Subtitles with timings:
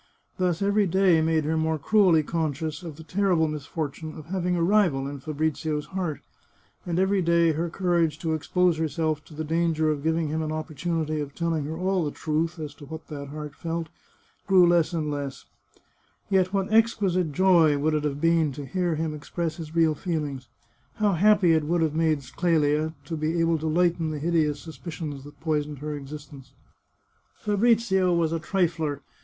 [0.39, 4.63] Thus, every day made her more cruelly conscious of the terrible misfortune of having a
[4.63, 6.21] rival in Fabrizio's heart,
[6.87, 10.41] and every day her courage to expose her self to the danger of giving him
[10.41, 13.89] an opportunity of telling her all the truth as to what that heart felt,
[14.47, 15.45] grew less and less.
[16.29, 18.95] 344 The Chartreuse of Parma Yet what exquisite joy would it have been to hear
[18.95, 20.47] him express his real feelings!
[20.95, 25.23] How happy it would have made Clelia to be able to lighten the hideous suspicions
[25.25, 26.53] that poisoned her existence.
[27.35, 29.01] Fabrizio was a trifler.